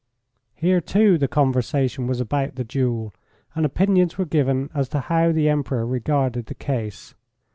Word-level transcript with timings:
Here, 0.55 0.81
too, 0.81 1.19
the 1.19 1.27
conversation 1.27 2.07
was 2.07 2.19
about 2.19 2.55
the 2.55 2.63
duel, 2.63 3.13
and 3.53 3.67
opinions 3.67 4.17
were 4.17 4.25
given 4.25 4.71
as 4.73 4.89
to 4.89 4.99
how 4.99 5.31
the 5.31 5.47
Emperor 5.47 5.85
regarded 5.85 6.47
the 6.47 6.55
case. 6.55 7.13